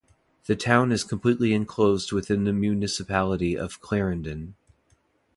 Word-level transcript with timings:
The 0.47 0.55
town 0.55 0.91
is 0.91 1.03
completely 1.03 1.53
enclosed 1.53 2.11
within 2.11 2.43
the 2.45 2.53
municipality 2.53 3.55
of 3.55 3.81
Clarendon. 3.81 4.55